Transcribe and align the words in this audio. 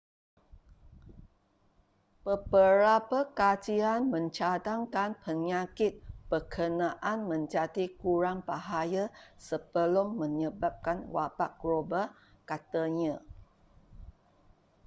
beberap 2.25 3.05
kajian 3.39 4.01
mencadangkan 4.13 5.09
penyakit 5.23 5.93
berkenaan 6.29 7.19
menjadi 7.31 7.85
kurang 8.01 8.39
bahaya 8.49 9.05
sebelum 9.47 10.07
menyebabkan 10.21 10.97
wabak 11.15 11.51
global 11.61 12.05
katanya 12.49 13.15